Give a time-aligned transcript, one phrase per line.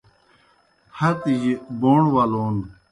[0.97, 2.55] ہتِجیْ بوݨ ولون